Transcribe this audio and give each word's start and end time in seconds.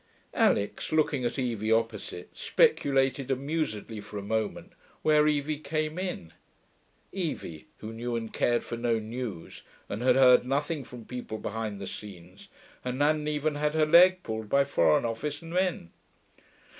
Alix, 0.33 0.91
looking 0.91 1.25
at 1.25 1.37
Evie 1.37 1.71
opposite, 1.71 2.35
speculated 2.35 3.29
amusedly 3.29 4.01
for 4.01 4.17
a 4.17 4.23
moment 4.23 4.71
where 5.03 5.27
Evie 5.27 5.59
came 5.59 5.99
in: 5.99 6.33
Evie, 7.11 7.67
who 7.77 7.93
knew 7.93 8.15
and 8.15 8.33
cared 8.33 8.63
for 8.63 8.75
no 8.77 8.97
news 8.97 9.61
and 9.87 10.01
had 10.01 10.15
heard 10.15 10.43
nothing 10.43 10.83
from 10.83 11.05
people 11.05 11.37
behind 11.37 11.79
the 11.79 11.85
scenes, 11.85 12.49
and 12.83 12.99
hadn't 12.99 13.27
even 13.27 13.53
had 13.53 13.75
her 13.75 13.85
leg 13.85 14.23
pulled 14.23 14.49
by 14.49 14.63
Foreign 14.65 15.05
Office 15.05 15.43
men. 15.43 15.91